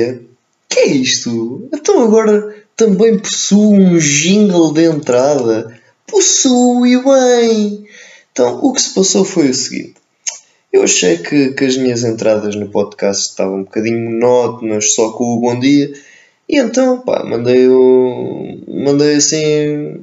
dia. 0.00 0.22
Que 0.68 0.80
é 0.80 0.86
isto? 0.86 1.68
Então 1.72 2.02
agora 2.02 2.54
também 2.76 3.18
possuo 3.18 3.74
um 3.74 3.98
jingle 3.98 4.72
de 4.72 4.84
entrada. 4.84 5.78
Possui 6.06 7.02
bem! 7.02 7.86
Então, 8.32 8.60
o 8.62 8.72
que 8.72 8.80
se 8.80 8.94
passou 8.94 9.24
foi 9.24 9.50
o 9.50 9.54
seguinte. 9.54 9.94
Eu 10.72 10.84
achei 10.84 11.18
que, 11.18 11.50
que 11.52 11.64
as 11.64 11.76
minhas 11.76 12.04
entradas 12.04 12.54
no 12.54 12.68
podcast 12.68 13.28
estavam 13.30 13.58
um 13.58 13.64
bocadinho 13.64 14.10
monótonas, 14.10 14.94
só 14.94 15.10
com 15.10 15.24
o 15.24 15.40
bom 15.40 15.58
dia. 15.58 15.92
E 16.48 16.58
então, 16.58 17.00
pá, 17.00 17.24
mandei, 17.24 17.68
mandei 18.68 19.16
assim 19.16 20.00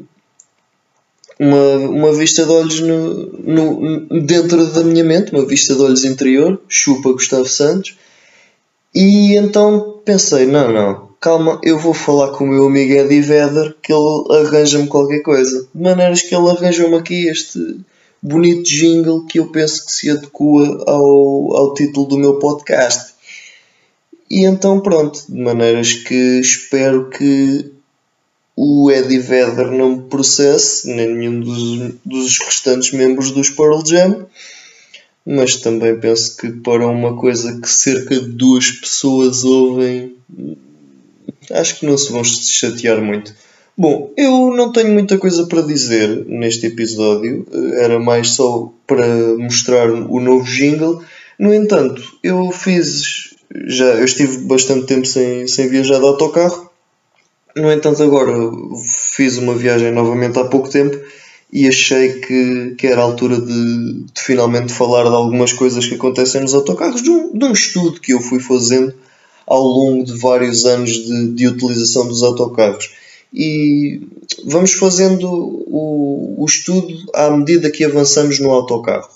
uma, 1.40 1.78
uma 1.78 2.14
vista 2.14 2.46
de 2.46 2.52
olhos 2.52 2.80
no, 2.82 3.32
no, 3.40 4.22
dentro 4.22 4.66
da 4.68 4.84
minha 4.84 5.04
mente, 5.04 5.32
uma 5.32 5.46
vista 5.46 5.74
de 5.74 5.82
olhos 5.82 6.04
interior, 6.04 6.62
chupa 6.68 7.12
Gustavo 7.12 7.48
Santos. 7.48 7.98
E 9.00 9.36
então 9.36 10.02
pensei, 10.04 10.48
não, 10.48 10.74
não, 10.74 11.10
calma, 11.22 11.62
eu 11.62 11.78
vou 11.78 11.94
falar 11.94 12.32
com 12.32 12.46
o 12.46 12.48
meu 12.48 12.66
amigo 12.66 12.94
Eddie 12.94 13.22
Vedder 13.22 13.76
que 13.80 13.94
ele 13.94 14.42
arranja-me 14.42 14.88
qualquer 14.88 15.20
coisa. 15.20 15.68
De 15.72 15.80
maneiras 15.80 16.24
que 16.24 16.34
ele 16.34 16.50
arranjou-me 16.50 16.96
aqui 16.96 17.28
este 17.28 17.80
bonito 18.20 18.64
jingle 18.64 19.24
que 19.28 19.38
eu 19.38 19.52
penso 19.52 19.86
que 19.86 19.92
se 19.92 20.10
adequa 20.10 20.84
ao, 20.88 21.56
ao 21.56 21.74
título 21.76 22.08
do 22.08 22.18
meu 22.18 22.40
podcast. 22.40 23.14
E 24.32 24.44
então 24.44 24.80
pronto, 24.80 25.24
de 25.30 25.40
maneiras 25.42 25.94
que 25.94 26.40
espero 26.40 27.08
que 27.12 27.72
o 28.56 28.90
Eddie 28.90 29.20
Vedder 29.20 29.70
não 29.70 29.98
me 29.98 30.02
processe, 30.10 30.88
nem 30.88 31.14
nenhum 31.14 31.40
dos, 31.40 31.94
dos 32.04 32.40
restantes 32.40 32.94
membros 32.94 33.30
dos 33.30 33.52
Pearl 33.52 33.80
Jam, 33.86 34.26
mas 35.30 35.58
também 35.58 36.00
penso 36.00 36.38
que 36.38 36.50
para 36.50 36.88
uma 36.88 37.18
coisa 37.18 37.60
que 37.60 37.70
cerca 37.70 38.16
de 38.16 38.30
duas 38.30 38.72
pessoas 38.72 39.44
ouvem, 39.44 40.16
acho 41.52 41.78
que 41.78 41.86
não 41.86 41.98
se 41.98 42.14
vão 42.14 42.24
chatear 42.24 43.02
muito. 43.02 43.36
Bom, 43.78 44.14
eu 44.16 44.56
não 44.56 44.72
tenho 44.72 44.94
muita 44.94 45.18
coisa 45.18 45.46
para 45.46 45.62
dizer 45.62 46.26
neste 46.26 46.68
episódio, 46.68 47.46
era 47.74 48.00
mais 48.00 48.30
só 48.30 48.72
para 48.88 49.06
mostrar 49.38 49.92
o 49.92 50.20
novo 50.22 50.46
jingle. 50.46 51.04
No 51.38 51.54
entanto, 51.54 52.02
eu 52.24 52.50
fiz. 52.52 53.36
Já, 53.66 53.96
eu 53.96 54.06
estive 54.06 54.38
bastante 54.46 54.86
tempo 54.86 55.06
sem, 55.06 55.46
sem 55.46 55.68
viajar 55.68 56.00
de 56.00 56.06
autocarro. 56.06 56.70
No 57.54 57.72
entanto, 57.72 58.02
agora 58.02 58.34
fiz 59.14 59.38
uma 59.38 59.54
viagem 59.56 59.92
novamente 59.92 60.40
há 60.40 60.46
pouco 60.46 60.70
tempo 60.70 60.98
e 61.52 61.68
achei 61.68 62.20
que, 62.20 62.76
que 62.78 62.88
era 62.88 63.02
a 63.02 63.06
altura 63.06 63.40
de, 63.40 64.04
de 64.04 64.22
finalmente 64.22 64.74
falar 64.74 65.04
de 65.04 65.16
algumas 65.16 65.54
coisas 65.54 65.86
que 65.86 65.96
acontecem 65.96 66.42
nos 66.42 66.54
autocarros, 66.54 67.02
de 67.02 67.10
um, 67.10 67.38
de 67.38 67.46
um 67.46 67.52
estudo 67.52 68.00
que 68.00 68.14
eu 68.14 68.20
fui 68.20 68.40
fazendo 68.40 68.94
ao 69.46 69.64
longo 69.64 70.04
de 70.04 70.18
vários 70.18 70.66
anos 70.66 70.92
de, 70.92 71.28
de 71.30 71.48
utilização 71.48 72.08
dos 72.08 72.22
autocarros 72.22 72.92
e 73.34 74.02
vamos 74.46 74.74
fazendo 74.74 75.30
o, 75.30 76.36
o 76.38 76.46
estudo 76.46 76.94
à 77.14 77.30
medida 77.32 77.72
que 77.72 77.84
avançamos 77.84 78.40
no 78.40 78.52
autocarro. 78.52 79.10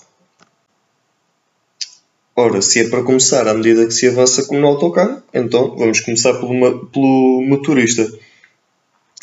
Ora, 2.34 2.62
se 2.62 2.80
é 2.80 2.88
para 2.88 3.02
começar 3.02 3.46
à 3.46 3.52
medida 3.52 3.86
que 3.86 3.92
se 3.92 4.08
avança 4.08 4.46
no 4.54 4.66
autocarro, 4.66 5.22
então 5.34 5.76
vamos 5.76 6.00
começar 6.00 6.34
pelo, 6.34 6.86
pelo 6.86 7.42
motorista. 7.42 8.10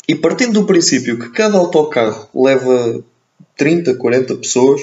E 0.08 0.14
partindo 0.14 0.60
do 0.60 0.66
princípio 0.66 1.18
que 1.18 1.30
cada 1.30 1.56
autocarro 1.56 2.28
leva 2.34 3.02
30, 3.56 3.94
40 3.94 4.36
pessoas 4.36 4.80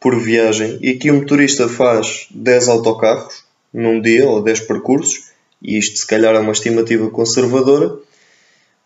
por 0.00 0.18
viagem 0.18 0.78
e 0.82 0.94
que 0.94 1.10
o 1.10 1.14
motorista 1.14 1.68
faz 1.68 2.26
10 2.30 2.68
autocarros 2.68 3.44
num 3.72 4.00
dia 4.00 4.28
ou 4.28 4.42
10 4.42 4.60
percursos, 4.60 5.30
e 5.62 5.78
isto 5.78 5.98
se 5.98 6.06
calhar 6.06 6.34
é 6.34 6.38
uma 6.38 6.52
estimativa 6.52 7.08
conservadora, 7.10 7.96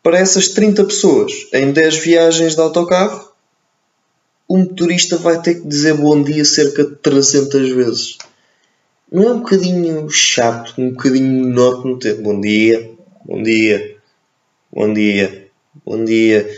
para 0.02 0.18
essas 0.18 0.48
30 0.48 0.84
pessoas 0.84 1.48
em 1.52 1.72
10 1.72 1.96
viagens 1.98 2.54
de 2.54 2.60
autocarro, 2.60 3.32
o 4.46 4.58
motorista 4.58 5.16
vai 5.16 5.40
ter 5.40 5.56
que 5.56 5.66
dizer 5.66 5.94
bom 5.94 6.22
dia 6.22 6.44
cerca 6.44 6.84
de 6.84 6.94
300 6.96 7.70
vezes. 7.70 8.18
Não 9.10 9.28
é 9.28 9.32
um 9.32 9.38
bocadinho 9.38 10.08
chato, 10.08 10.74
um 10.78 10.90
bocadinho 10.90 11.44
monótono 11.44 11.98
ter 11.98 12.14
bom 12.14 12.40
dia, 12.40 12.90
bom 13.24 13.42
dia, 13.42 13.96
bom 14.72 14.92
dia, 14.92 15.45
bom 15.86 16.04
dia. 16.04 16.50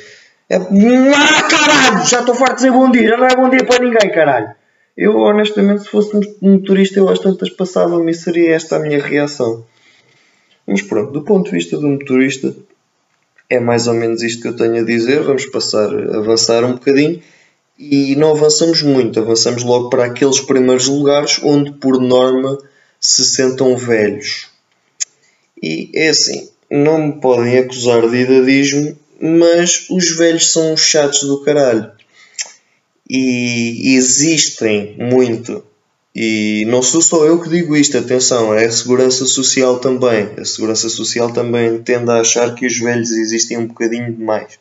É... 0.48 0.56
Ah, 0.56 1.42
caralho! 1.42 2.06
Já 2.06 2.20
estou 2.20 2.34
farto 2.34 2.56
de 2.56 2.62
dizer 2.62 2.72
bom 2.72 2.90
dia, 2.90 3.08
já 3.08 3.16
não 3.18 3.26
é 3.26 3.36
bom 3.36 3.50
dia 3.50 3.64
para 3.64 3.84
ninguém, 3.84 4.10
caralho. 4.10 4.54
Eu, 4.96 5.16
honestamente, 5.18 5.82
se 5.82 5.90
fosse 5.90 6.10
motorista, 6.40 6.98
eu 6.98 7.08
às 7.08 7.18
tantas 7.18 7.50
passava-me 7.50 8.10
e 8.10 8.14
seria 8.14 8.54
esta 8.54 8.76
a 8.76 8.78
minha 8.80 9.00
reação. 9.00 9.64
Mas 10.66 10.82
pronto, 10.82 11.12
do 11.12 11.22
ponto 11.22 11.50
de 11.50 11.56
vista 11.56 11.76
do 11.76 11.86
motorista, 11.86 12.54
é 13.48 13.60
mais 13.60 13.86
ou 13.86 13.94
menos 13.94 14.22
isto 14.22 14.42
que 14.42 14.48
eu 14.48 14.56
tenho 14.56 14.80
a 14.80 14.84
dizer. 14.84 15.22
Vamos 15.22 15.46
passar, 15.46 15.88
avançar 16.14 16.64
um 16.64 16.72
bocadinho 16.72 17.22
e 17.78 18.16
não 18.16 18.32
avançamos 18.32 18.82
muito, 18.82 19.20
avançamos 19.20 19.62
logo 19.62 19.88
para 19.88 20.06
aqueles 20.06 20.40
primeiros 20.40 20.88
lugares 20.88 21.40
onde, 21.44 21.72
por 21.72 22.00
norma, 22.00 22.58
se 22.98 23.24
sentam 23.24 23.76
velhos. 23.76 24.48
E 25.62 25.90
é 25.94 26.08
assim, 26.08 26.48
não 26.70 26.98
me 26.98 27.20
podem 27.20 27.56
acusar 27.58 28.08
de 28.08 28.16
idadismo, 28.16 28.98
mas 29.20 29.86
os 29.90 30.16
velhos 30.16 30.52
são 30.52 30.76
chatos 30.76 31.22
do 31.22 31.42
caralho. 31.42 31.90
E 33.08 33.94
existem 33.96 34.96
muito 34.98 35.64
e 36.20 36.64
não 36.66 36.82
sou 36.82 37.00
só 37.00 37.24
eu 37.24 37.40
que 37.40 37.48
digo 37.48 37.76
isto, 37.76 37.96
atenção, 37.96 38.52
é 38.52 38.64
a 38.64 38.72
segurança 38.72 39.24
social 39.24 39.78
também. 39.78 40.30
A 40.36 40.44
segurança 40.44 40.88
social 40.88 41.30
também 41.32 41.78
tende 41.78 42.10
a 42.10 42.20
achar 42.20 42.56
que 42.56 42.66
os 42.66 42.76
velhos 42.76 43.12
existem 43.12 43.56
um 43.56 43.68
bocadinho 43.68 44.12
demais. 44.12 44.58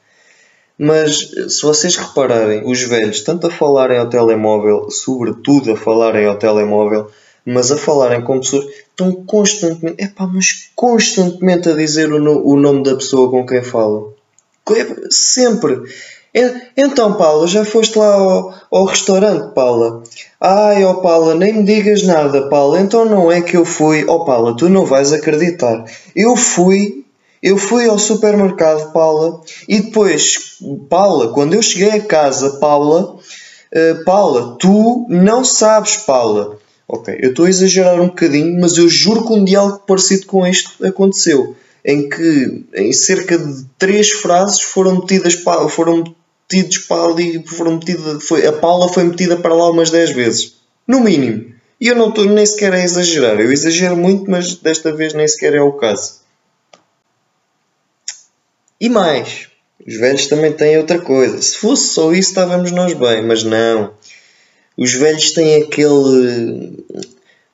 Mas 0.77 1.31
se 1.49 1.63
vocês 1.63 1.95
repararem, 1.95 2.61
os 2.63 2.83
velhos, 2.83 3.21
tanto 3.21 3.47
a 3.47 3.49
falarem 3.49 3.97
ao 3.97 4.07
telemóvel, 4.07 4.91
sobretudo 4.91 5.71
a 5.71 5.75
falarem 5.75 6.27
ao 6.27 6.37
telemóvel, 6.37 7.09
mas 7.43 7.71
a 7.71 7.77
falarem 7.77 8.21
com 8.21 8.39
pessoas, 8.39 8.65
estão 8.65 9.11
constantemente, 9.25 10.03
epá, 10.03 10.27
mas 10.27 10.69
constantemente 10.75 11.69
a 11.69 11.73
dizer 11.73 12.13
o, 12.13 12.19
no, 12.19 12.45
o 12.45 12.55
nome 12.55 12.83
da 12.83 12.95
pessoa 12.95 13.31
com 13.31 13.43
quem 13.43 13.63
falam. 13.63 14.13
Sempre. 15.09 15.81
Então, 16.75 17.13
Paula, 17.13 17.47
já 17.47 17.65
foste 17.65 17.97
lá 17.97 18.13
ao, 18.13 18.53
ao 18.71 18.85
restaurante, 18.85 19.53
Paula? 19.53 20.03
Ai, 20.39 20.85
oh, 20.85 20.95
Paula, 20.95 21.33
nem 21.33 21.53
me 21.53 21.63
digas 21.63 22.03
nada, 22.03 22.47
Paula. 22.47 22.79
Então 22.79 23.05
não 23.05 23.31
é 23.31 23.41
que 23.41 23.57
eu 23.57 23.65
fui. 23.65 24.05
Oh, 24.07 24.23
Paula, 24.23 24.55
tu 24.55 24.69
não 24.69 24.85
vais 24.85 25.11
acreditar. 25.11 25.83
Eu 26.15 26.35
fui, 26.35 27.03
eu 27.41 27.57
fui 27.57 27.87
ao 27.87 27.97
supermercado, 27.97 28.91
Paula, 28.91 29.41
e 29.67 29.79
depois, 29.79 30.59
Paula, 30.89 31.33
quando 31.33 31.55
eu 31.55 31.61
cheguei 31.61 31.91
a 31.91 32.03
casa, 32.03 32.59
Paula, 32.59 33.15
uh, 33.15 34.03
Paula, 34.05 34.57
tu 34.59 35.07
não 35.09 35.43
sabes, 35.43 35.97
Paula. 35.97 36.57
Ok, 36.87 37.17
eu 37.19 37.31
estou 37.31 37.45
a 37.45 37.49
exagerar 37.49 37.99
um 37.99 38.07
bocadinho, 38.07 38.59
mas 38.61 38.77
eu 38.77 38.87
juro 38.87 39.25
que 39.25 39.33
um 39.33 39.43
dia 39.43 39.59
algo 39.59 39.81
parecido 39.87 40.25
com 40.27 40.45
isto 40.45 40.85
aconteceu. 40.85 41.55
Em 41.85 42.09
que 42.09 42.65
em 42.73 42.91
cerca 42.91 43.37
de 43.37 43.65
três 43.77 44.11
frases 44.11 44.61
foram 44.61 44.99
metidas, 44.99 45.33
foram 45.69 46.03
metidos 46.51 46.77
para 46.79 47.11
ali, 47.11 47.43
foram 47.47 47.75
metida, 47.75 48.19
foi, 48.19 48.45
a 48.45 48.53
Paula 48.53 48.91
foi 48.91 49.03
metida 49.03 49.37
para 49.37 49.53
lá 49.53 49.69
umas 49.69 49.89
10 49.89 50.11
vezes. 50.11 50.55
No 50.87 51.01
mínimo. 51.01 51.53
E 51.79 51.87
eu 51.87 51.95
não 51.95 52.09
estou 52.09 52.25
nem 52.25 52.45
sequer 52.45 52.73
a 52.73 52.83
exagerar. 52.83 53.39
Eu 53.39 53.51
exagero 53.51 53.95
muito, 53.95 54.29
mas 54.29 54.55
desta 54.55 54.91
vez 54.91 55.13
nem 55.13 55.27
sequer 55.27 55.53
é 55.53 55.61
o 55.61 55.73
caso. 55.73 56.21
E 58.79 58.89
mais, 58.89 59.47
os 59.85 59.95
velhos 59.95 60.27
também 60.27 60.51
têm 60.51 60.77
outra 60.77 60.99
coisa. 60.99 61.41
Se 61.41 61.57
fosse 61.57 61.93
só 61.93 62.11
isso, 62.11 62.29
estávamos 62.29 62.71
nós 62.71 62.93
bem, 62.93 63.23
mas 63.23 63.43
não. 63.43 63.93
Os 64.77 64.93
velhos 64.93 65.31
têm 65.31 65.63
aquele. 65.63 66.83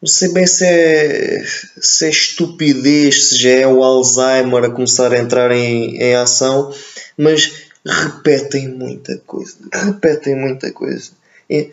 Não 0.04 0.08
sei 0.10 0.34
bem 0.34 0.46
se 0.46 0.66
é, 0.66 1.42
se 1.80 2.06
é 2.06 2.10
estupidez, 2.10 3.30
se 3.30 3.38
já 3.38 3.52
é 3.52 3.66
o 3.66 3.82
Alzheimer 3.82 4.66
a 4.66 4.70
começar 4.70 5.14
a 5.14 5.18
entrar 5.18 5.50
em, 5.50 5.96
em 5.96 6.14
ação, 6.16 6.74
mas 7.18 7.70
repetem 7.86 8.68
muita 8.68 9.18
coisa. 9.26 9.56
Repetem 9.74 10.36
muita 10.36 10.74
coisa. 10.74 11.12
E, 11.50 11.72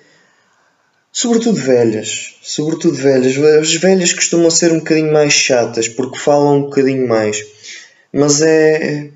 sobretudo 1.10 1.56
velhas. 1.56 2.36
Sobretudo 2.40 2.94
velhas. 2.94 3.36
As 3.36 3.74
velhas 3.74 4.12
costumam 4.12 4.48
ser 4.48 4.70
um 4.70 4.78
bocadinho 4.78 5.12
mais 5.12 5.32
chatas 5.32 5.88
porque 5.88 6.20
falam 6.20 6.58
um 6.58 6.62
bocadinho 6.62 7.08
mais. 7.08 7.44
Mas 8.12 8.42
é. 8.42 9.08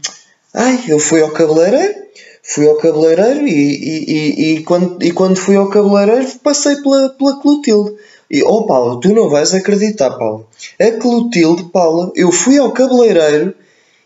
Ai, 0.53 0.87
eu 0.89 0.99
fui 0.99 1.23
ao 1.23 1.31
cabeleireiro. 1.31 2.03
Fui 2.43 2.67
ao 2.67 2.79
cabeleireiro 2.79 3.47
e, 3.47 3.53
e, 3.53 4.05
e, 4.11 4.55
e, 4.57 4.63
quando, 4.65 5.01
e 5.01 5.13
quando 5.13 5.37
fui 5.37 5.55
ao 5.55 5.71
cabeleireiro 5.71 6.27
passei 6.43 6.75
pela, 6.83 7.11
pela 7.11 7.41
Clotilde. 7.41 7.95
E, 8.35 8.43
oh 8.43 8.67
Paula, 8.67 9.01
tu 9.01 9.15
não 9.15 9.31
vais 9.31 9.55
acreditar, 9.55 10.11
Paula. 10.19 10.45
A 10.81 10.91
Clotilde, 10.91 11.71
Paula, 11.71 12.11
eu 12.17 12.33
fui 12.33 12.59
ao 12.59 12.73
cabeleireiro 12.73 13.55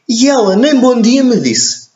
e 0.06 0.28
ela 0.28 0.54
nem 0.54 0.78
bom 0.78 1.00
dia 1.00 1.24
me 1.24 1.40
disse. 1.40 1.88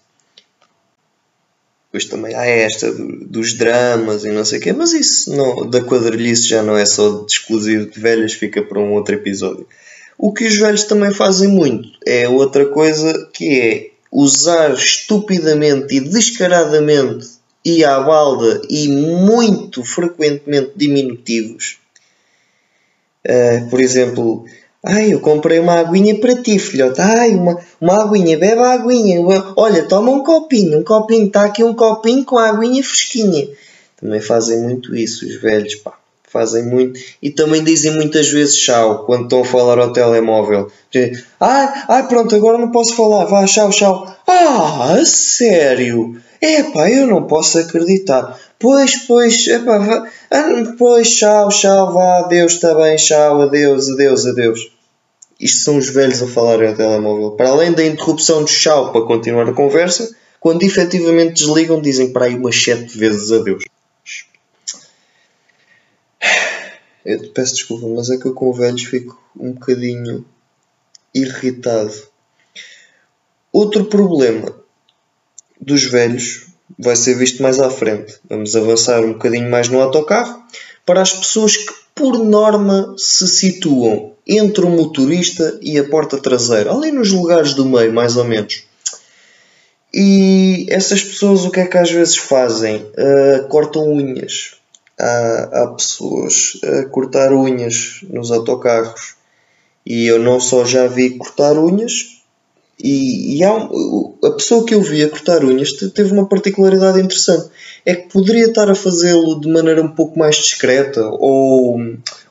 Depois 1.84 2.06
também 2.06 2.34
há 2.34 2.46
esta 2.46 2.90
do, 2.90 3.26
dos 3.26 3.52
dramas 3.52 4.24
e 4.24 4.30
não 4.30 4.46
sei 4.46 4.60
o 4.60 4.62
quê, 4.62 4.72
mas 4.72 4.94
isso 4.94 5.36
não, 5.36 5.68
da 5.68 5.82
quadrilhice 5.82 6.48
já 6.48 6.62
não 6.62 6.74
é 6.74 6.86
só 6.86 7.22
de 7.22 7.30
exclusivo 7.30 7.90
de 7.90 8.00
velhas, 8.00 8.32
fica 8.32 8.62
para 8.62 8.80
um 8.80 8.94
outro 8.94 9.14
episódio. 9.14 9.68
O 10.16 10.32
que 10.32 10.46
os 10.46 10.56
velhos 10.56 10.84
também 10.84 11.10
fazem 11.10 11.50
muito 11.50 11.86
é 12.06 12.26
outra 12.26 12.64
coisa 12.64 13.28
que 13.34 13.60
é 13.60 13.90
usar 14.10 14.72
estupidamente 14.72 15.94
e 15.94 16.00
descaradamente 16.00 17.28
e 17.62 17.84
à 17.84 18.00
balda 18.00 18.62
e 18.70 18.88
muito 18.88 19.84
frequentemente 19.84 20.72
diminutivos. 20.74 21.81
Uh, 23.26 23.68
por 23.70 23.80
exemplo, 23.80 24.44
ai, 24.84 25.12
eu 25.12 25.20
comprei 25.20 25.58
uma 25.58 25.78
aguinha 25.78 26.18
para 26.18 26.42
ti, 26.42 26.58
filhote. 26.58 27.00
Ai, 27.00 27.34
uma, 27.34 27.58
uma 27.80 28.02
aguinha, 28.02 28.38
bebe 28.38 28.60
a 28.60 28.72
aguinha. 28.72 29.20
Olha, 29.56 29.84
toma 29.84 30.10
um 30.10 30.24
copinho, 30.24 30.78
um 30.78 30.84
copinho, 30.84 31.26
está 31.26 31.44
aqui 31.44 31.62
um 31.62 31.74
copinho 31.74 32.24
com 32.24 32.38
a 32.38 32.48
aguinha 32.48 32.82
fresquinha. 32.82 33.48
Também 33.96 34.20
fazem 34.20 34.60
muito 34.60 34.96
isso, 34.96 35.24
os 35.24 35.36
velhos, 35.40 35.76
pá. 35.76 35.94
Fazem 36.28 36.64
muito. 36.64 36.98
E 37.22 37.30
também 37.30 37.62
dizem 37.62 37.92
muitas 37.92 38.28
vezes 38.28 38.56
tchau 38.56 39.04
quando 39.04 39.24
estão 39.24 39.42
a 39.42 39.44
falar 39.44 39.78
ao 39.78 39.92
telemóvel. 39.92 40.72
Ai, 41.38 41.84
ai, 41.88 42.08
pronto, 42.08 42.34
agora 42.34 42.56
não 42.56 42.70
posso 42.70 42.96
falar. 42.96 43.26
Vá, 43.26 43.44
tchau, 43.44 43.68
tchau. 43.68 44.16
Ah, 44.26 44.98
sério? 45.04 46.16
Epá, 46.40 46.90
eu 46.90 47.06
não 47.06 47.24
posso 47.24 47.58
acreditar. 47.58 48.40
Pois, 48.62 48.94
pois, 49.08 49.48
epá, 49.48 50.08
ah, 50.30 50.74
pois, 50.78 51.10
tchau, 51.10 51.48
tchau, 51.48 51.92
vá, 51.92 52.20
adeus, 52.20 52.52
está 52.52 52.72
bem, 52.76 52.94
tchau, 52.94 53.42
adeus, 53.42 53.88
adeus, 53.88 54.24
adeus. 54.24 54.70
Isto 55.40 55.64
são 55.64 55.78
os 55.78 55.88
velhos 55.88 56.22
a 56.22 56.28
falarem 56.28 56.68
ao 56.68 56.76
telemóvel. 56.76 57.32
Para 57.32 57.48
além 57.48 57.72
da 57.72 57.84
interrupção 57.84 58.44
de 58.44 58.52
tchau 58.52 58.92
para 58.92 59.04
continuar 59.04 59.48
a 59.48 59.52
conversa, 59.52 60.14
quando 60.38 60.62
efetivamente 60.62 61.34
desligam, 61.34 61.80
dizem 61.80 62.12
para 62.12 62.26
aí 62.26 62.36
umas 62.36 62.54
sete 62.54 62.96
vezes 62.96 63.32
adeus. 63.32 63.64
Eu 67.04 67.20
te 67.20 67.30
peço 67.30 67.56
desculpa, 67.56 67.88
mas 67.88 68.10
é 68.10 68.16
que 68.16 68.26
eu 68.26 68.32
com 68.32 68.52
velhos 68.52 68.84
fico 68.84 69.20
um 69.36 69.54
bocadinho 69.54 70.24
irritado. 71.12 71.92
Outro 73.52 73.86
problema 73.86 74.54
dos 75.60 75.82
velhos 75.82 76.51
vai 76.78 76.96
ser 76.96 77.14
visto 77.14 77.42
mais 77.42 77.60
à 77.60 77.70
frente. 77.70 78.14
Vamos 78.28 78.54
avançar 78.56 79.00
um 79.04 79.12
bocadinho 79.12 79.50
mais 79.50 79.68
no 79.68 79.80
autocarro 79.80 80.42
para 80.84 81.00
as 81.00 81.12
pessoas 81.12 81.56
que, 81.56 81.72
por 81.94 82.18
norma, 82.18 82.94
se 82.96 83.28
situam 83.28 84.12
entre 84.26 84.64
o 84.64 84.70
motorista 84.70 85.58
e 85.60 85.78
a 85.78 85.84
porta 85.84 86.18
traseira, 86.18 86.72
ali 86.72 86.90
nos 86.90 87.10
lugares 87.10 87.54
do 87.54 87.64
meio, 87.64 87.92
mais 87.92 88.16
ou 88.16 88.24
menos. 88.24 88.64
E 89.92 90.66
essas 90.70 91.02
pessoas 91.02 91.44
o 91.44 91.50
que 91.50 91.60
é 91.60 91.66
que 91.66 91.76
às 91.76 91.90
vezes 91.90 92.16
fazem? 92.16 92.76
Uh, 92.76 93.46
cortam 93.48 93.92
unhas 93.92 94.62
há, 94.98 95.62
há 95.62 95.66
pessoas 95.68 96.58
a 96.62 96.86
cortar 96.86 97.32
unhas 97.32 98.00
nos 98.08 98.30
autocarros. 98.30 99.14
E 99.84 100.06
eu 100.06 100.18
não 100.18 100.38
só 100.38 100.64
já 100.64 100.86
vi 100.86 101.18
cortar 101.18 101.58
unhas, 101.58 102.11
e, 102.82 103.38
e 103.38 103.44
a 103.44 104.30
pessoa 104.32 104.66
que 104.66 104.74
eu 104.74 104.82
vi 104.82 105.04
a 105.04 105.08
cortar 105.08 105.44
unhas 105.44 105.72
teve 105.94 106.12
uma 106.12 106.26
particularidade 106.26 107.00
interessante. 107.00 107.48
É 107.86 107.94
que 107.94 108.12
poderia 108.12 108.46
estar 108.46 108.68
a 108.68 108.74
fazê-lo 108.74 109.40
de 109.40 109.48
maneira 109.48 109.80
um 109.80 109.88
pouco 109.88 110.18
mais 110.18 110.36
discreta 110.36 111.00
ou, 111.04 111.78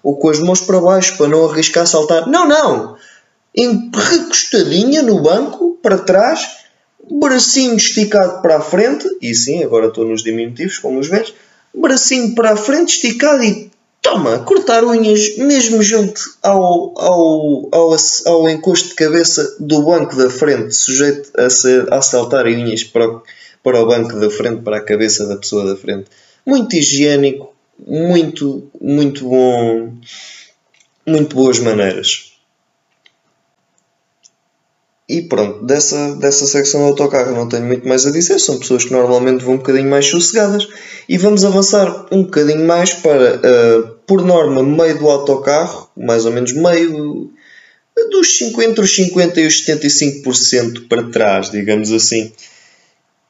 ou 0.04 0.16
com 0.18 0.30
as 0.30 0.40
mãos 0.40 0.60
para 0.62 0.82
baixo 0.82 1.18
para 1.18 1.30
não 1.30 1.50
arriscar 1.50 1.88
saltar. 1.88 2.28
Não, 2.28 2.48
não! 2.48 2.98
Recostadinha 3.94 5.02
no 5.02 5.22
banco, 5.22 5.78
para 5.82 5.98
trás, 5.98 6.48
bracinho 7.10 7.76
esticado 7.76 8.42
para 8.42 8.58
a 8.58 8.62
frente, 8.62 9.08
e 9.22 9.34
sim, 9.34 9.64
agora 9.64 9.88
estou 9.88 10.06
nos 10.06 10.24
diminutivos, 10.24 10.80
como 10.80 11.00
os 11.00 11.08
velhos, 11.08 11.34
bracinho 11.74 12.36
para 12.36 12.52
a 12.52 12.58
frente, 12.58 12.96
esticado 12.96 13.44
e 13.44 13.71
toma, 14.02 14.40
cortar 14.40 14.84
unhas 14.84 15.38
mesmo 15.38 15.82
junto 15.84 16.22
ao, 16.42 17.00
ao, 17.00 17.70
ao, 17.72 17.96
ao 18.26 18.50
encosto 18.50 18.90
de 18.90 18.96
cabeça 18.96 19.58
do 19.60 19.84
banco 19.84 20.16
da 20.16 20.30
frente, 20.30 20.74
sujeito 20.74 21.30
a, 21.38 21.50
ser, 21.50 21.92
a 21.94 22.02
saltar 22.02 22.46
unhas 22.46 22.84
para 22.84 23.08
o, 23.08 23.22
para 23.64 23.80
o 23.80 23.86
banco 23.86 24.20
da 24.20 24.30
frente, 24.30 24.62
para 24.64 24.78
a 24.78 24.84
cabeça 24.84 25.28
da 25.28 25.38
pessoa 25.38 25.66
da 25.66 25.76
frente. 25.76 26.10
Muito 26.46 26.76
higiênico, 26.76 27.54
muito, 27.86 28.70
muito 28.82 29.24
bom, 29.26 29.94
muito 31.06 31.36
boas 31.36 31.60
maneiras. 31.60 32.31
E 35.12 35.24
pronto, 35.24 35.66
dessa, 35.66 36.16
dessa 36.16 36.46
secção 36.46 36.80
do 36.80 36.88
autocarro 36.88 37.36
não 37.36 37.50
tenho 37.50 37.66
muito 37.66 37.86
mais 37.86 38.08
a 38.08 38.12
dizer, 38.12 38.40
são 38.40 38.58
pessoas 38.58 38.86
que 38.86 38.94
normalmente 38.94 39.44
vão 39.44 39.56
um 39.56 39.58
bocadinho 39.58 39.90
mais 39.90 40.06
sossegadas. 40.06 40.70
E 41.10 41.18
vamos 41.18 41.44
avançar 41.44 42.06
um 42.10 42.24
bocadinho 42.24 42.66
mais 42.66 42.94
para, 42.94 43.36
uh, 43.36 43.88
por 44.08 44.24
norma, 44.24 44.64
meio 44.64 44.98
do 44.98 45.10
autocarro, 45.10 45.90
mais 45.98 46.26
ou 46.26 46.32
menos 46.32 46.54
meio 46.54 47.30
dos 48.10 48.38
50, 48.38 48.70
entre 48.70 48.82
os 48.86 48.98
50% 48.98 49.38
e 49.38 49.48
os 49.48 49.66
75% 49.66 50.88
para 50.88 51.10
trás, 51.10 51.52
digamos 51.52 51.92
assim. 51.92 52.32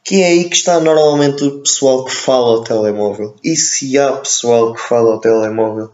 Que 0.04 0.22
é 0.22 0.27
aí 0.27 0.44
que 0.44 0.56
está 0.56 0.80
normalmente 0.80 1.44
o 1.44 1.62
pessoal 1.62 2.06
que 2.06 2.13
fala 2.13 2.57
ao 2.57 2.63
telemóvel. 2.63 3.36
E 3.44 3.56
se 3.56 3.98
há 3.98 4.12
pessoal 4.12 4.75
que 4.75 4.81
fala 4.81 5.13
ao 5.13 5.19
telemóvel, 5.19 5.89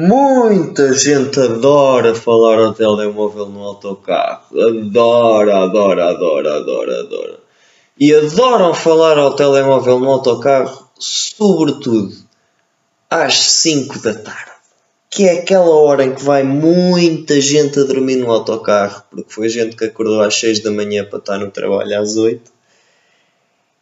Muita 0.00 0.92
gente 0.92 1.40
adora 1.40 2.14
falar 2.14 2.60
ao 2.60 2.72
telemóvel 2.72 3.46
no 3.46 3.64
autocarro. 3.64 4.44
Adora, 4.56 5.64
adora, 5.64 6.10
adora, 6.10 6.56
adora, 6.58 7.00
adora. 7.00 7.40
E 7.98 8.14
adoram 8.14 8.72
falar 8.72 9.18
ao 9.18 9.34
telemóvel 9.34 9.98
no 9.98 10.08
autocarro, 10.08 10.88
sobretudo 10.96 12.14
às 13.10 13.34
5 13.34 13.98
da 13.98 14.14
tarde. 14.14 14.52
Que 15.10 15.24
é 15.24 15.40
aquela 15.40 15.74
hora 15.74 16.04
em 16.04 16.14
que 16.14 16.22
vai 16.22 16.44
muita 16.44 17.40
gente 17.40 17.80
a 17.80 17.82
dormir 17.82 18.18
no 18.18 18.30
autocarro, 18.30 19.02
porque 19.10 19.34
foi 19.34 19.48
gente 19.48 19.74
que 19.74 19.86
acordou 19.86 20.22
às 20.22 20.36
6 20.36 20.60
da 20.60 20.70
manhã 20.70 21.04
para 21.06 21.18
estar 21.18 21.38
no 21.38 21.50
trabalho 21.50 22.00
às 22.00 22.16
8. 22.16 22.52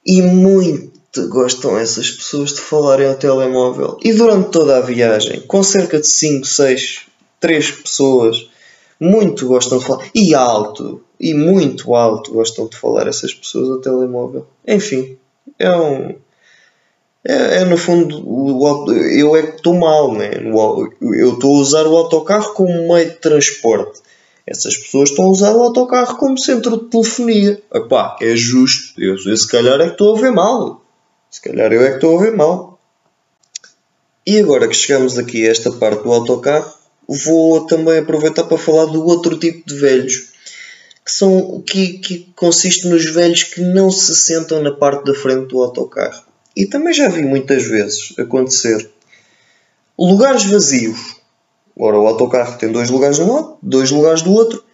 E 0.06 0.22
muito 0.22 0.98
gostam 1.28 1.78
essas 1.78 2.10
pessoas 2.10 2.52
de 2.52 2.60
falarem 2.60 3.08
ao 3.08 3.14
telemóvel. 3.14 3.98
E 4.02 4.12
durante 4.12 4.50
toda 4.50 4.76
a 4.76 4.80
viagem, 4.80 5.40
com 5.40 5.62
cerca 5.62 6.00
de 6.00 6.06
5, 6.06 6.46
6, 6.46 7.00
3 7.40 7.70
pessoas, 7.70 8.48
muito 9.00 9.46
gostam 9.46 9.78
de 9.78 9.84
falar. 9.84 10.06
E 10.14 10.34
alto, 10.34 11.02
e 11.18 11.34
muito 11.34 11.94
alto 11.94 12.32
gostam 12.32 12.66
de 12.66 12.76
falar 12.76 13.06
essas 13.06 13.34
pessoas 13.34 13.70
ao 13.70 13.80
telemóvel. 13.80 14.46
Enfim, 14.66 15.16
é 15.58 15.74
um. 15.74 16.14
É, 17.24 17.62
é 17.62 17.64
no 17.64 17.76
fundo, 17.76 18.22
o, 18.24 18.92
eu 18.92 19.34
é 19.34 19.42
que 19.42 19.56
estou 19.56 19.74
mal, 19.74 20.12
né? 20.14 20.30
Eu 20.38 21.32
estou 21.34 21.56
a 21.56 21.60
usar 21.60 21.86
o 21.86 21.96
autocarro 21.96 22.54
como 22.54 22.94
meio 22.94 23.10
de 23.10 23.16
transporte. 23.16 24.00
Essas 24.46 24.76
pessoas 24.76 25.10
estão 25.10 25.24
a 25.24 25.30
usar 25.30 25.56
o 25.56 25.62
autocarro 25.62 26.16
como 26.18 26.38
centro 26.38 26.78
de 26.78 26.84
telefonia. 26.84 27.60
Epá, 27.74 28.16
é 28.20 28.36
justo. 28.36 29.00
Eu, 29.00 29.16
eu 29.16 29.36
se 29.36 29.48
calhar 29.48 29.80
é 29.80 29.86
que 29.86 29.92
estou 29.92 30.16
a 30.16 30.20
ver 30.20 30.30
mal. 30.30 30.85
Se 31.36 31.42
calhar 31.42 31.70
eu 31.70 31.82
é 31.82 31.90
que 31.90 31.94
estou 31.96 32.18
a 32.18 32.22
ver 32.22 32.34
mal. 32.34 32.80
E 34.26 34.38
agora 34.38 34.66
que 34.66 34.74
chegamos 34.74 35.18
aqui 35.18 35.46
a 35.46 35.50
esta 35.50 35.70
parte 35.70 36.02
do 36.02 36.10
autocarro, 36.10 36.72
vou 37.06 37.66
também 37.66 37.98
aproveitar 37.98 38.44
para 38.44 38.56
falar 38.56 38.86
do 38.86 39.04
outro 39.04 39.38
tipo 39.38 39.68
de 39.68 39.74
velhos, 39.74 40.30
que 41.04 41.12
são 41.12 41.60
que, 41.60 41.98
que 41.98 42.32
consiste 42.34 42.88
nos 42.88 43.04
velhos 43.04 43.42
que 43.42 43.60
não 43.60 43.90
se 43.90 44.16
sentam 44.16 44.62
na 44.62 44.72
parte 44.72 45.04
da 45.04 45.14
frente 45.14 45.48
do 45.48 45.62
autocarro. 45.62 46.22
E 46.56 46.64
também 46.64 46.94
já 46.94 47.06
vi 47.10 47.22
muitas 47.22 47.64
vezes 47.64 48.14
acontecer 48.18 48.90
lugares 49.98 50.42
vazios. 50.46 51.16
Ora, 51.78 51.98
o 51.98 52.06
autocarro 52.06 52.56
tem 52.56 52.72
dois 52.72 52.88
lugares 52.88 53.16
de 53.16 53.24
um 53.24 53.34
lado, 53.34 53.58
dois 53.60 53.90
lugares 53.90 54.22
do 54.22 54.32
outro, 54.32 54.64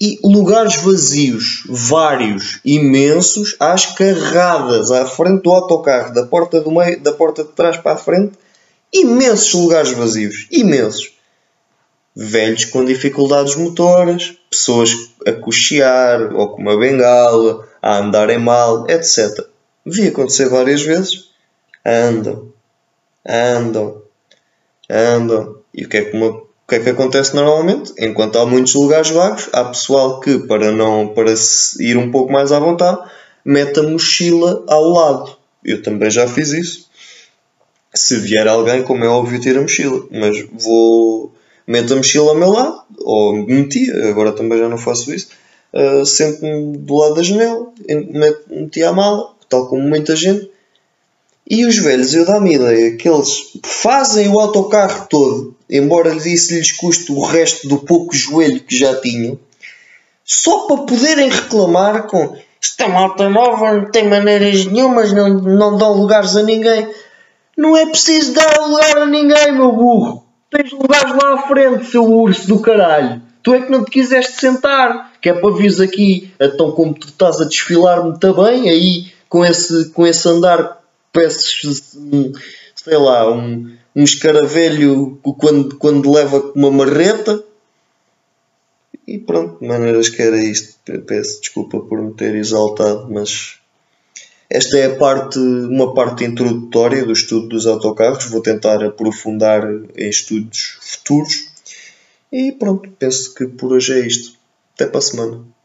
e 0.00 0.18
lugares 0.22 0.76
vazios, 0.76 1.64
vários, 1.68 2.60
imensos, 2.64 3.56
às 3.58 3.86
carradas 3.86 4.90
à 4.90 5.06
frente 5.06 5.42
do 5.42 5.50
autocarro, 5.50 6.12
da 6.12 6.26
porta 6.26 6.60
do 6.60 6.70
meio, 6.70 7.00
da 7.00 7.12
porta 7.12 7.42
de 7.42 7.52
trás 7.52 7.78
para 7.78 7.92
a 7.92 7.96
frente, 7.96 8.32
imensos 8.92 9.54
lugares 9.54 9.92
vazios, 9.92 10.46
imensos. 10.50 11.14
Velhos 12.14 12.64
com 12.66 12.84
dificuldades 12.84 13.56
motoras, 13.56 14.34
pessoas 14.50 14.90
a 15.26 15.32
cochear 15.32 16.34
ou 16.34 16.48
com 16.48 16.62
uma 16.62 16.78
bengala, 16.78 17.66
a 17.82 17.98
andarem 17.98 18.38
mal, 18.38 18.88
etc. 18.88 19.46
Vi 19.84 20.08
acontecer 20.08 20.48
várias 20.48 20.82
vezes. 20.82 21.30
Andam, 21.84 22.52
andam, 23.26 24.02
andam. 24.90 25.58
E 25.74 25.84
o 25.84 25.88
que 25.88 25.98
é 25.98 26.04
que 26.06 26.16
uma 26.16 26.42
o 26.66 26.68
que 26.68 26.74
é 26.74 26.80
que 26.80 26.90
acontece 26.90 27.32
normalmente? 27.32 27.92
Enquanto 27.96 28.40
há 28.40 28.44
muitos 28.44 28.74
lugares 28.74 29.10
vagos, 29.10 29.48
há 29.52 29.66
pessoal 29.66 30.18
que, 30.18 30.36
para 30.48 30.72
não 30.72 31.06
para 31.06 31.32
ir 31.78 31.96
um 31.96 32.10
pouco 32.10 32.32
mais 32.32 32.50
à 32.50 32.58
vontade, 32.58 33.08
mete 33.44 33.78
a 33.78 33.84
mochila 33.84 34.64
ao 34.66 34.88
lado. 34.88 35.36
Eu 35.64 35.80
também 35.80 36.10
já 36.10 36.26
fiz 36.26 36.52
isso. 36.52 36.86
Se 37.94 38.16
vier 38.16 38.48
alguém, 38.48 38.82
como 38.82 39.04
é 39.04 39.08
óbvio, 39.08 39.40
tira 39.40 39.60
a 39.60 39.62
mochila. 39.62 40.08
Mas 40.10 40.44
vou. 40.54 41.32
Meto 41.68 41.92
a 41.92 41.96
mochila 41.98 42.30
ao 42.30 42.36
meu 42.36 42.50
lado, 42.50 42.82
ou 42.98 43.32
meti, 43.46 43.88
agora 44.08 44.32
também 44.32 44.58
já 44.58 44.68
não 44.68 44.78
faço 44.78 45.14
isso. 45.14 45.28
Uh, 45.72 46.04
Sento-me 46.04 46.78
do 46.78 46.96
lado 46.96 47.14
da 47.14 47.22
janela, 47.22 47.68
meti 48.50 48.82
a 48.82 48.92
mala, 48.92 49.30
tal 49.48 49.68
como 49.68 49.82
muita 49.82 50.16
gente. 50.16 50.50
E 51.48 51.64
os 51.64 51.78
velhos, 51.78 52.12
eu 52.12 52.24
dá-me 52.24 52.54
ideia 52.54 52.96
que 52.96 53.08
eles 53.08 53.52
fazem 53.64 54.28
o 54.28 54.40
autocarro 54.40 55.06
todo 55.08 55.45
embora 55.68 56.14
isso 56.14 56.54
lhes 56.54 56.72
custe 56.72 57.12
o 57.12 57.24
resto 57.24 57.68
do 57.68 57.78
pouco 57.78 58.14
joelho 58.14 58.60
que 58.60 58.76
já 58.76 58.94
tinham, 59.00 59.38
só 60.24 60.66
para 60.66 60.78
poderem 60.78 61.28
reclamar 61.28 62.04
com 62.04 62.36
esta 62.62 62.88
malta 62.88 63.28
nova 63.28 63.72
não 63.74 63.90
tem 63.90 64.08
maneiras 64.08 64.64
nenhumas, 64.64 65.12
não, 65.12 65.28
não 65.28 65.76
dão 65.76 65.92
lugares 65.92 66.34
a 66.36 66.42
ninguém. 66.42 66.88
Não 67.56 67.76
é 67.76 67.86
preciso 67.86 68.34
dar 68.34 68.60
lugar 68.60 68.98
a 68.98 69.06
ninguém, 69.06 69.52
meu 69.52 69.72
burro. 69.72 70.24
Tens 70.50 70.72
lugares 70.72 71.14
lá 71.14 71.34
à 71.34 71.48
frente, 71.48 71.86
seu 71.86 72.04
urso 72.04 72.48
do 72.48 72.60
caralho. 72.60 73.22
Tu 73.42 73.54
é 73.54 73.62
que 73.62 73.70
não 73.70 73.84
te 73.84 73.90
quiseste 73.90 74.40
sentar, 74.40 75.12
que 75.20 75.28
é 75.28 75.32
para 75.32 75.54
vires 75.54 75.80
aqui, 75.80 76.32
então 76.40 76.72
como 76.72 76.92
tu 76.92 77.06
estás 77.06 77.40
a 77.40 77.44
desfilar 77.44 78.02
muito 78.02 78.34
bem, 78.34 78.68
aí 78.68 79.12
com 79.28 79.44
esse, 79.44 79.90
com 79.90 80.06
esse 80.06 80.28
andar, 80.28 80.82
peças, 81.12 81.94
um, 81.96 82.32
sei 82.74 82.96
lá, 82.96 83.30
um, 83.30 83.72
um 83.96 84.04
escaravelho 84.04 85.18
quando, 85.38 85.76
quando 85.76 86.12
leva 86.12 86.52
uma 86.54 86.70
marreta. 86.70 87.42
E 89.08 89.18
pronto, 89.18 89.58
de 89.58 89.66
maneiras 89.66 90.10
que 90.10 90.20
era 90.20 90.36
isto. 90.36 90.76
Peço 91.06 91.40
desculpa 91.40 91.80
por 91.80 92.02
me 92.02 92.12
ter 92.12 92.34
exaltado, 92.34 93.08
mas 93.10 93.58
esta 94.50 94.76
é 94.76 94.90
parte, 94.90 95.38
uma 95.38 95.94
parte 95.94 96.24
introdutória 96.24 97.06
do 97.06 97.12
estudo 97.12 97.48
dos 97.48 97.66
autocarros. 97.66 98.26
Vou 98.26 98.42
tentar 98.42 98.84
aprofundar 98.84 99.62
em 99.96 100.08
estudos 100.10 100.78
futuros. 100.82 101.48
E 102.30 102.52
pronto, 102.52 102.90
penso 102.98 103.32
que 103.34 103.46
por 103.46 103.72
hoje 103.72 103.94
é 103.94 104.06
isto. 104.06 104.36
Até 104.74 104.86
para 104.86 104.98
a 104.98 105.02
semana. 105.02 105.55